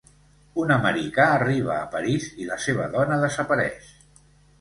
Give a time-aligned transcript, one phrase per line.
[0.59, 3.93] Un americà arriba a París i la seva dona desapareix.